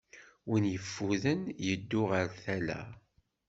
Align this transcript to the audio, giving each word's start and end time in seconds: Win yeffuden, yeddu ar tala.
Win 0.49 0.65
yeffuden, 0.73 1.41
yeddu 1.65 2.01
ar 2.17 2.29
tala. 2.43 2.79